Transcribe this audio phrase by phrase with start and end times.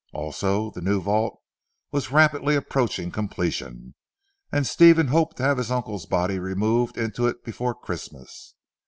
[0.13, 1.39] Also the new vault
[1.91, 3.93] was rapidly approaching completion
[4.51, 8.55] and Stephen hoped to have his uncle's body removed into it before Christmas.